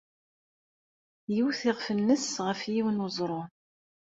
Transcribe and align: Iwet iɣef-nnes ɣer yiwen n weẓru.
Iwet 1.39 1.61
iɣef-nnes 1.69 2.33
ɣer 2.45 2.57
yiwen 2.73 2.97
n 3.01 3.03
weẓru. 3.03 3.41